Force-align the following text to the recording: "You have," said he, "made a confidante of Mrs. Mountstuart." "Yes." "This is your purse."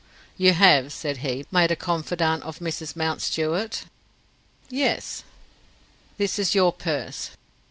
"You 0.35 0.53
have," 0.53 0.91
said 0.91 1.17
he, 1.17 1.45
"made 1.51 1.69
a 1.69 1.75
confidante 1.75 2.41
of 2.43 2.57
Mrs. 2.57 2.95
Mountstuart." 2.95 3.83
"Yes." 4.67 5.23
"This 6.17 6.39
is 6.39 6.55
your 6.55 6.73
purse." 6.73 7.29